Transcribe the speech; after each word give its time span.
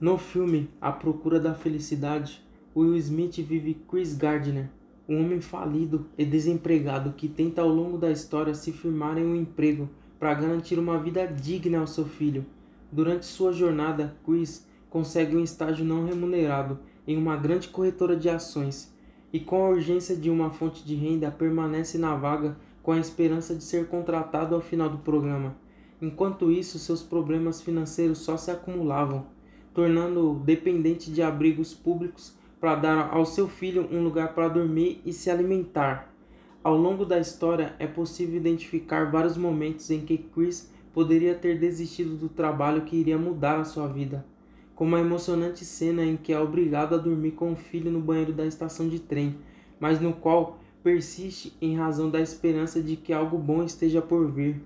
No 0.00 0.18
filme 0.18 0.68
A 0.80 0.92
Procura 0.92 1.40
da 1.40 1.54
Felicidade, 1.54 2.44
Will 2.76 2.94
Smith 2.96 3.36
vive 3.36 3.74
Chris 3.88 4.14
Gardner, 4.14 4.68
um 5.08 5.18
homem 5.18 5.40
falido 5.40 6.06
e 6.18 6.26
desempregado 6.26 7.14
que 7.14 7.26
tenta 7.26 7.62
ao 7.62 7.68
longo 7.68 7.96
da 7.96 8.10
história 8.10 8.54
se 8.54 8.70
firmar 8.70 9.16
em 9.16 9.24
um 9.24 9.34
emprego 9.34 9.88
para 10.18 10.34
garantir 10.34 10.78
uma 10.78 10.98
vida 10.98 11.26
digna 11.26 11.78
ao 11.78 11.86
seu 11.86 12.04
filho. 12.04 12.44
Durante 12.92 13.24
sua 13.24 13.52
jornada, 13.52 14.14
Chris 14.26 14.68
consegue 14.90 15.34
um 15.34 15.42
estágio 15.42 15.86
não 15.86 16.04
remunerado 16.04 16.80
em 17.06 17.16
uma 17.16 17.36
grande 17.36 17.68
corretora 17.68 18.14
de 18.14 18.28
ações 18.28 18.93
e, 19.34 19.40
com 19.40 19.66
a 19.66 19.70
urgência 19.70 20.14
de 20.14 20.30
uma 20.30 20.48
fonte 20.48 20.84
de 20.84 20.94
renda, 20.94 21.28
permanece 21.28 21.98
na 21.98 22.14
vaga 22.14 22.56
com 22.84 22.92
a 22.92 23.00
esperança 23.00 23.52
de 23.52 23.64
ser 23.64 23.88
contratado 23.88 24.54
ao 24.54 24.60
final 24.60 24.88
do 24.88 24.98
programa. 24.98 25.56
Enquanto 26.00 26.52
isso, 26.52 26.78
seus 26.78 27.02
problemas 27.02 27.60
financeiros 27.60 28.18
só 28.18 28.36
se 28.36 28.52
acumulavam, 28.52 29.26
tornando-o 29.74 30.38
dependente 30.38 31.10
de 31.10 31.20
abrigos 31.20 31.74
públicos 31.74 32.38
para 32.60 32.76
dar 32.76 33.12
ao 33.12 33.26
seu 33.26 33.48
filho 33.48 33.88
um 33.90 34.04
lugar 34.04 34.34
para 34.34 34.46
dormir 34.46 35.02
e 35.04 35.12
se 35.12 35.28
alimentar. 35.28 36.14
Ao 36.62 36.76
longo 36.76 37.04
da 37.04 37.18
história, 37.18 37.74
é 37.80 37.88
possível 37.88 38.36
identificar 38.36 39.10
vários 39.10 39.36
momentos 39.36 39.90
em 39.90 40.02
que 40.02 40.16
Chris 40.16 40.72
poderia 40.92 41.34
ter 41.34 41.58
desistido 41.58 42.14
do 42.16 42.28
trabalho 42.28 42.82
que 42.82 42.94
iria 42.94 43.18
mudar 43.18 43.58
a 43.58 43.64
sua 43.64 43.88
vida, 43.88 44.24
como 44.74 44.96
a 44.96 45.00
emocionante 45.00 45.64
cena 45.64 46.04
em 46.04 46.16
que 46.16 46.32
é 46.32 46.40
obrigado 46.40 46.94
a 46.94 46.98
dormir 46.98 47.32
com 47.32 47.52
o 47.52 47.56
filho 47.56 47.90
no 47.90 48.00
banheiro 48.00 48.32
da 48.32 48.44
estação 48.44 48.88
de 48.88 48.98
trem, 48.98 49.36
mas 49.78 50.00
no 50.00 50.12
qual 50.12 50.58
persiste 50.82 51.56
em 51.60 51.76
razão 51.76 52.10
da 52.10 52.20
esperança 52.20 52.82
de 52.82 52.96
que 52.96 53.12
algo 53.12 53.38
bom 53.38 53.62
esteja 53.62 54.02
por 54.02 54.30
vir. 54.30 54.60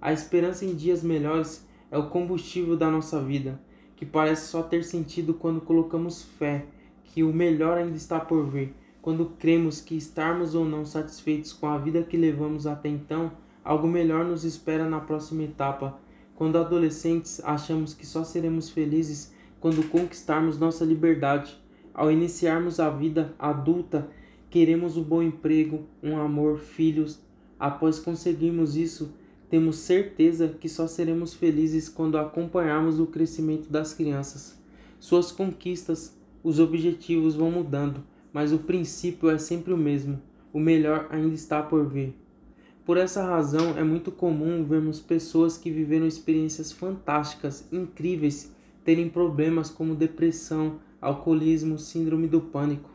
A 0.00 0.12
esperança 0.12 0.64
em 0.64 0.74
dias 0.74 1.02
melhores 1.02 1.66
é 1.90 1.98
o 1.98 2.08
combustível 2.08 2.76
da 2.76 2.90
nossa 2.90 3.20
vida, 3.20 3.60
que 3.96 4.06
parece 4.06 4.48
só 4.48 4.62
ter 4.62 4.84
sentido 4.84 5.34
quando 5.34 5.60
colocamos 5.60 6.22
fé 6.22 6.66
que 7.02 7.24
o 7.24 7.32
melhor 7.32 7.78
ainda 7.78 7.96
está 7.96 8.20
por 8.20 8.46
vir. 8.46 8.74
Quando 9.02 9.32
cremos 9.38 9.80
que 9.80 9.96
estarmos 9.96 10.54
ou 10.54 10.64
não 10.64 10.84
satisfeitos 10.84 11.52
com 11.52 11.66
a 11.66 11.78
vida 11.78 12.02
que 12.02 12.16
levamos 12.16 12.66
até 12.66 12.88
então, 12.88 13.32
algo 13.64 13.88
melhor 13.88 14.24
nos 14.24 14.44
espera 14.44 14.88
na 14.88 15.00
próxima 15.00 15.42
etapa. 15.42 15.98
Quando 16.36 16.58
adolescentes, 16.58 17.40
achamos 17.42 17.94
que 17.94 18.06
só 18.06 18.22
seremos 18.22 18.70
felizes 18.70 19.32
quando 19.60 19.88
conquistarmos 19.88 20.58
nossa 20.58 20.84
liberdade. 20.84 21.56
Ao 21.92 22.10
iniciarmos 22.10 22.78
a 22.78 22.90
vida 22.90 23.34
adulta, 23.38 24.08
queremos 24.50 24.96
um 24.96 25.02
bom 25.02 25.22
emprego, 25.22 25.86
um 26.02 26.16
amor, 26.16 26.58
filhos. 26.58 27.20
Após 27.58 27.98
conseguirmos 27.98 28.76
isso, 28.76 29.12
temos 29.50 29.76
certeza 29.76 30.48
que 30.48 30.68
só 30.68 30.86
seremos 30.86 31.34
felizes 31.34 31.88
quando 31.88 32.18
acompanharmos 32.18 33.00
o 33.00 33.06
crescimento 33.06 33.70
das 33.70 33.92
crianças. 33.94 34.58
Suas 35.00 35.32
conquistas, 35.32 36.16
os 36.42 36.60
objetivos 36.60 37.34
vão 37.34 37.50
mudando, 37.50 38.02
mas 38.32 38.52
o 38.52 38.58
princípio 38.58 39.30
é 39.30 39.38
sempre 39.38 39.72
o 39.72 39.76
mesmo: 39.76 40.20
o 40.52 40.60
melhor 40.60 41.08
ainda 41.10 41.34
está 41.34 41.62
por 41.62 41.86
vir. 41.86 42.14
Por 42.84 42.96
essa 42.96 43.22
razão, 43.22 43.76
é 43.76 43.84
muito 43.84 44.10
comum 44.10 44.64
vermos 44.64 44.98
pessoas 45.00 45.58
que 45.58 45.70
viveram 45.70 46.06
experiências 46.06 46.72
fantásticas, 46.72 47.66
incríveis, 47.70 48.54
terem 48.88 49.06
problemas 49.06 49.68
como 49.68 49.94
depressão, 49.94 50.78
alcoolismo, 50.98 51.78
síndrome 51.78 52.26
do 52.26 52.40
pânico. 52.40 52.88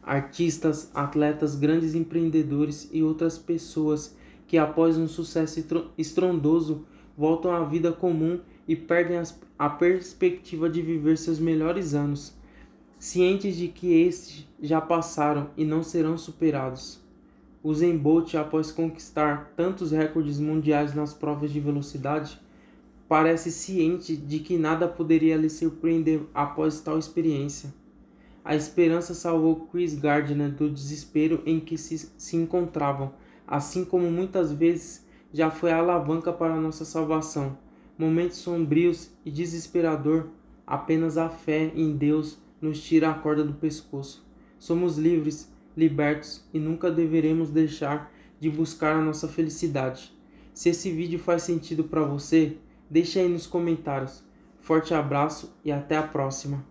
Artistas, 0.00 0.92
atletas, 0.94 1.56
grandes 1.56 1.96
empreendedores 1.96 2.88
e 2.92 3.02
outras 3.02 3.36
pessoas 3.36 4.16
que, 4.46 4.56
após 4.56 4.96
um 4.96 5.08
sucesso 5.08 5.58
estrondoso, 5.98 6.86
voltam 7.18 7.50
à 7.50 7.64
vida 7.64 7.90
comum 7.90 8.38
e 8.68 8.76
perdem 8.76 9.20
a 9.58 9.68
perspectiva 9.68 10.70
de 10.70 10.80
viver 10.80 11.18
seus 11.18 11.40
melhores 11.40 11.94
anos 11.94 12.32
cientes 12.96 13.56
de 13.56 13.66
que 13.66 13.92
estes 13.92 14.46
já 14.62 14.80
passaram 14.80 15.50
e 15.56 15.64
não 15.64 15.82
serão 15.82 16.16
superados. 16.16 17.00
O 17.60 17.72
Bolt, 17.98 18.36
após 18.36 18.70
conquistar 18.70 19.52
tantos 19.56 19.90
recordes 19.90 20.38
mundiais 20.38 20.94
nas 20.94 21.12
provas 21.12 21.52
de 21.52 21.58
velocidade, 21.58 22.40
parece 23.08 23.50
ciente 23.50 24.16
de 24.16 24.38
que 24.38 24.56
nada 24.56 24.88
poderia 24.88 25.36
lhe 25.36 25.50
surpreender 25.50 26.22
após 26.32 26.80
tal 26.80 26.98
experiência. 26.98 27.72
A 28.44 28.54
esperança 28.54 29.14
salvou 29.14 29.66
Chris 29.72 29.94
Gardner 29.94 30.52
do 30.52 30.68
desespero 30.68 31.42
em 31.46 31.60
que 31.60 31.78
se, 31.78 32.10
se 32.18 32.36
encontravam, 32.36 33.14
assim 33.46 33.84
como 33.84 34.10
muitas 34.10 34.52
vezes 34.52 35.04
já 35.32 35.50
foi 35.50 35.72
a 35.72 35.78
alavanca 35.78 36.32
para 36.32 36.60
nossa 36.60 36.84
salvação. 36.84 37.58
Momentos 37.96 38.38
sombrios 38.38 39.10
e 39.24 39.30
desesperador, 39.30 40.28
apenas 40.66 41.16
a 41.16 41.28
fé 41.28 41.72
em 41.74 41.96
Deus 41.96 42.38
nos 42.60 42.82
tira 42.82 43.10
a 43.10 43.14
corda 43.14 43.44
do 43.44 43.54
pescoço. 43.54 44.24
Somos 44.58 44.98
livres, 44.98 45.52
libertos 45.76 46.44
e 46.52 46.58
nunca 46.58 46.90
deveremos 46.90 47.50
deixar 47.50 48.12
de 48.40 48.50
buscar 48.50 48.96
a 48.96 49.00
nossa 49.00 49.26
felicidade. 49.26 50.12
Se 50.52 50.68
esse 50.68 50.90
vídeo 50.90 51.18
faz 51.18 51.42
sentido 51.42 51.84
para 51.84 52.04
você, 52.04 52.56
deixe 52.94 53.18
aí 53.18 53.28
nos 53.28 53.44
comentários. 53.44 54.22
Forte 54.60 54.94
abraço 54.94 55.52
e 55.64 55.72
até 55.72 55.96
a 55.96 56.02
próxima. 56.04 56.64